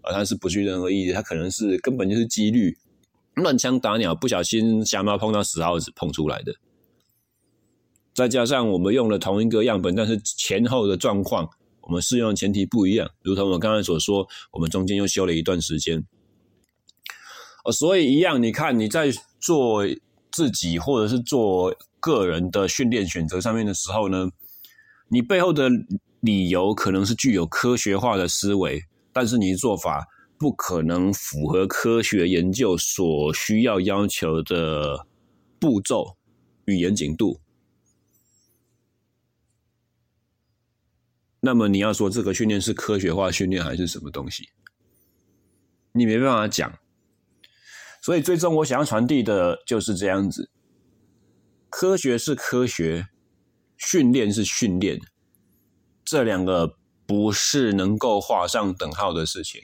[0.01, 2.77] 啊，它是不具任何意义，它可能是根本就是几率。
[3.33, 6.55] 乱枪打鸟，不小心瞎猫碰到死耗子碰出来的。
[8.13, 11.49] 再加上我们用了同一个样本，但是前后的状况，
[11.85, 13.09] 我们适用的前提不一样。
[13.21, 16.05] 如同我刚才所说，我们中间又休了一段时间。
[17.63, 19.85] 哦，所以一样，你看你在做
[20.31, 24.29] 自己或者是做个人的训练选择上面的时候呢，
[25.07, 25.69] 你背后的
[26.19, 28.83] 理由可能是具有科学化的思维，
[29.13, 30.07] 但是你的做法。
[30.37, 35.07] 不可能符合科学研究所需要要求的
[35.57, 36.17] 步骤
[36.65, 37.39] 与严谨度。
[41.45, 44.49] 那么你要说这个训练是科学化训练还是什么东西？
[45.91, 46.79] 你没办法讲。
[48.01, 50.49] 所以最终我想要传递的就是这样子：
[51.69, 53.09] 科学是科学，
[53.77, 54.99] 训练是训练，
[56.03, 59.61] 这两个不是能够画上等号的事情。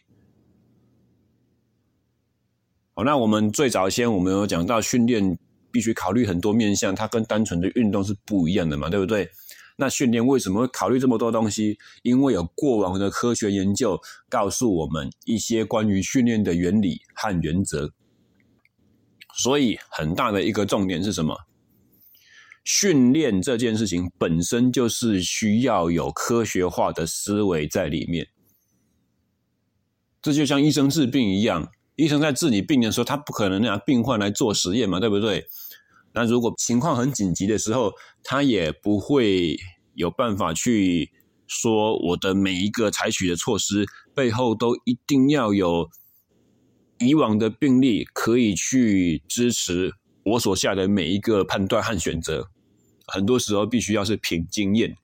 [2.94, 5.36] 好，那我们最早先我们有讲到训练
[5.72, 9.28] 必须考虑很多面向，它跟单纯的运动是不一样的嘛，对不对？
[9.82, 11.80] 那训练为什么会考虑这么多东西？
[12.04, 17.92] 因为有过往的科学研究告诉我们一些关于训练的原理和原则。
[19.34, 21.36] 所以很大的一个重点是什么？
[22.64, 28.28] 训练这件事情本身就是需要有科学化的思维在里面。
[30.22, 31.72] 这就像医生治病一样。
[31.96, 35.48] 医生在治理病的时候，他不可能让病患来做实验嘛，对不对？
[36.14, 37.94] 那如果情况很紧急的时候，
[38.24, 39.58] 他也不会
[39.94, 41.10] 有办法去
[41.48, 45.90] 说我的每一个采取的措施背后都一定要有
[47.00, 49.94] 以往的病例可以去支持
[50.24, 52.50] 我所下的每一个判断和选择。
[53.08, 54.96] 很多时候必须要是凭经验、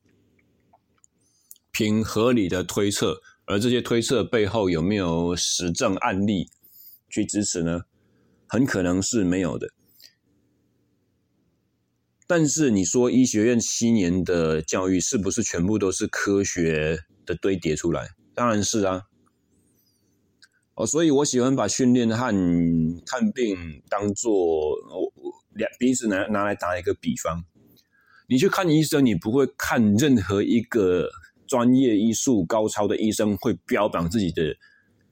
[1.72, 6.50] 凭合理的推测，而这些推测背后有没有实证案例？
[7.10, 7.84] 去支持呢，
[8.48, 9.70] 很可能是没有的。
[12.28, 18.10] 但是你说医学院七年的教育是不是全部都是科学的堆叠出来？
[18.36, 19.04] 当然是啊。
[20.76, 22.16] 哦，所以我喜欢把训练和
[23.06, 24.78] 看病当做
[25.56, 27.44] 两彼此拿拿来打一个比方。
[28.28, 31.10] 你去看医生，你不会看任何一个
[31.48, 34.56] 专业医术高超的医生会标榜自己的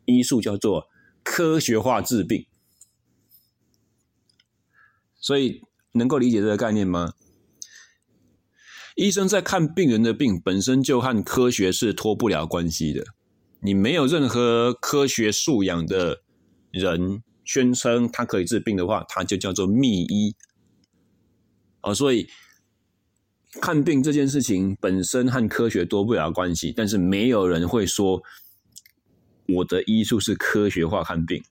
[0.05, 0.87] 医术叫做。
[1.27, 2.45] 科学化治病，
[5.15, 5.63] 所以
[5.95, 7.13] 能够理解这个概念吗？
[8.95, 13.03] 医生在看病人的病，本身就和科学是脱不了关系的。
[13.59, 16.21] 你没有任何科学素养的
[16.71, 20.35] 人宣称他可以治病的话，他就叫做密医。
[21.81, 22.27] 哦，所以
[23.61, 28.21] 看病这件事情本身和科学脱不了关系，但是没有人会说。
[29.47, 31.43] 我的医术是科学化看病，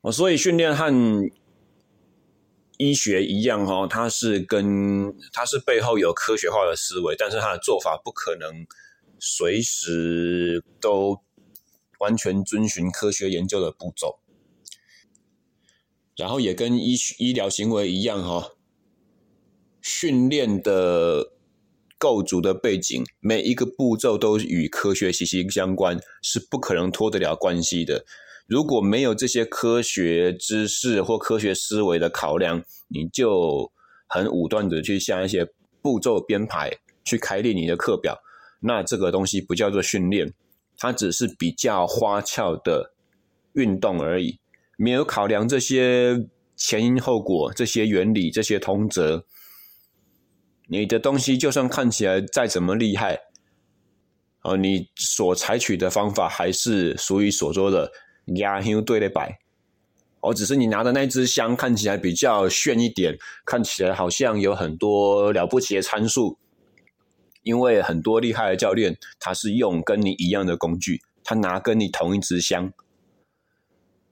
[0.00, 0.92] 哦，所以训练和
[2.80, 8.66] 医学一样哈，它是跟它是背后有科学化的思维，但是它的做法不可能
[9.18, 11.20] 随时都
[11.98, 14.18] 完全遵循科学研究的步骤，
[16.16, 18.52] 然后也跟医医疗行为一样哈，
[19.82, 21.32] 训练的。
[22.02, 28.06] 构筑的背景，每一个步骤都与科学息息相关，是不可能脱得了关系的。
[28.50, 33.70] 如果没有这些科学知识或科学思维的考量，你就
[34.08, 35.46] 很武断的去下一些
[35.80, 36.68] 步骤编排，
[37.04, 38.18] 去开立你的课表，
[38.62, 40.34] 那这个东西不叫做训练，
[40.76, 42.92] 它只是比较花俏的
[43.52, 44.40] 运动而已，
[44.76, 46.26] 没有考量这些
[46.56, 49.24] 前因后果、这些原理、这些通则。
[50.66, 53.16] 你的东西就算看起来再怎么厉害，
[54.42, 57.92] 哦，你所采取的方法还是属于所说的
[58.36, 59.38] 压香对的摆，
[60.20, 66.38] 哦，只是你拿的那支香看起来比较炫一点，看起来好像有很多了不起的参数，
[67.42, 72.72] 因为很多厉害的教练他是用跟你一样的工具，他拿跟你同一支香，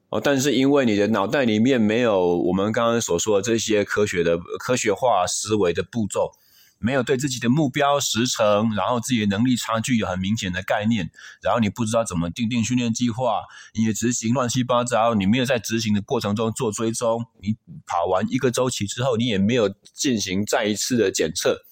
[0.09, 6.33] 哦，但是因为你的脑袋里面没有我们刚刚所说的这些科学的科学化思维的步骤。
[6.79, 11.11] 没有对自己的目标时程，然后自己的能力差距有很明显的概念，
[11.43, 13.43] 然后你不知道怎么订定训练计划，
[13.75, 17.57] 你的执行乱七八糟，你没有在执行的过程中做追踪，你
[17.87, 21.63] 跑完一个周期之后，你也没有进行再一次的检测，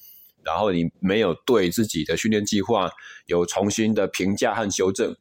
[0.45, 2.91] 然后你没有对自己的训练计划
[3.27, 5.17] 有重新的评价和修正。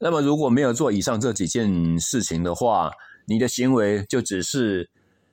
[0.00, 2.92] 那么如果没有做以上这几件事情的话，
[3.28, 4.90] 你的行为就只是，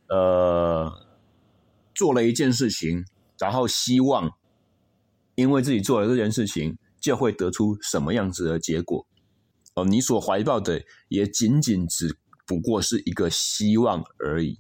[0.10, 0.91] 呃，
[1.93, 3.06] 做了一件事情，
[3.39, 4.32] 然后希望
[5.36, 9.08] 因为自己做了这件事情，就会得出什么样子的结果。
[9.76, 14.60] 哦，你所怀抱的也仅仅只不过是一个希望而已。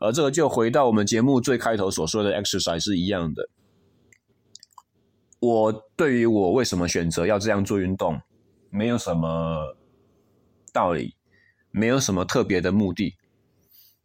[0.00, 3.48] 而这个就回到我们节目最开头所说的 exercise 是一样的。
[5.40, 8.20] 我对于我为什么选择要这样做运动，
[8.70, 9.76] 没有什么
[10.72, 11.14] 道理。
[11.76, 13.16] 没有什么特别的目的，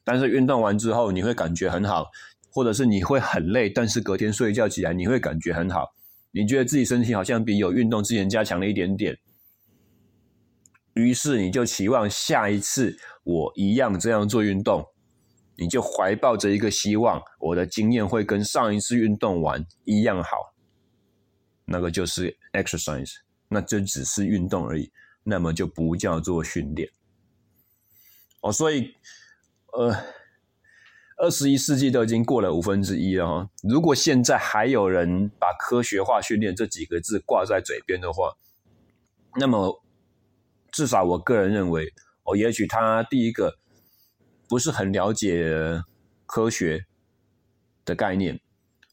[0.04, 2.08] 但是运动完之后你会感觉很好，
[2.52, 5.94] 或者是你会很累，但是隔天睡觉起来你会感觉很好，
[6.32, 9.16] 你觉得自己身体好像比有运动之前加强了一点点，
[10.96, 14.84] 于是你就期望下一次我一样这样做运动，
[15.56, 20.56] 你就怀抱着一个希望，我的经验会跟上一次运动完一样好，
[21.66, 23.12] 那个就是 exercise，
[23.48, 24.92] 那就只是运动而已，
[25.24, 26.90] 那么就不叫做训练。
[28.42, 28.96] 哦，所以，
[29.74, 29.94] 呃，
[31.18, 33.50] 二十一世纪都已经过了五分之一了哈。
[33.64, 38.38] 如果现在还有人把科学化训练这几个字挂在嘴边的话，
[39.36, 39.84] 那么
[40.72, 43.58] 至少我个人认为，哦，也许他第一个
[44.48, 45.84] 不是很了解
[46.26, 46.86] 科学
[47.84, 48.40] 的概念，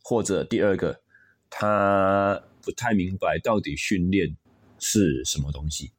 [0.02, 1.00] 或者第二个
[1.48, 4.36] 他不太明白到底训练
[4.80, 5.92] 是什么东西。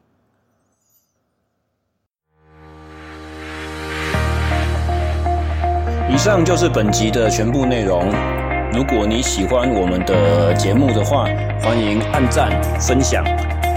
[6.17, 8.11] 以上就是本集的全部内容。
[8.73, 11.25] 如果你喜欢我们的节目的话，
[11.61, 13.23] 欢迎按赞、分享、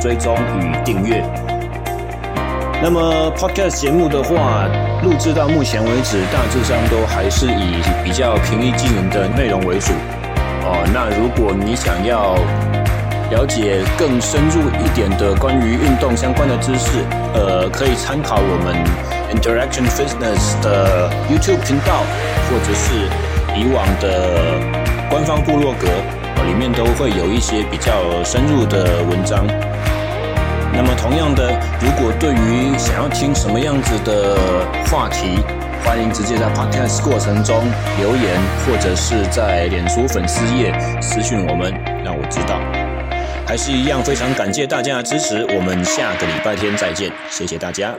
[0.01, 1.23] 追踪与订阅。
[2.83, 4.67] 那么 Podcast 节目的话，
[5.03, 9.93] 录制到目前为止，大致上都还是以比较平易近人的内容为主。
[10.65, 12.37] 哦，那如果你想要
[13.31, 17.05] 了解更深入一点的关于运动相关的知识，
[17.35, 18.75] 呃，可以参考我们。
[19.31, 22.03] Interaction Fitness 的 YouTube 频道，
[22.51, 23.07] 或者是
[23.57, 24.59] 以往的
[25.09, 25.87] 官方部落格，
[26.45, 27.93] 里面都会有一些比较
[28.25, 29.47] 深入的文章。
[30.73, 34.37] 那么，同样的，如果对于想要听什么样子的
[34.91, 35.39] 话题，
[35.85, 37.63] 欢迎直接在 Podcast 过程中
[37.99, 41.73] 留言，或者是在脸书粉丝页私讯我们，
[42.05, 42.59] 让我知道。
[43.51, 45.45] 还是一样，非常感谢大家的支持。
[45.47, 47.93] 我们下个礼拜天再见，谢谢大家。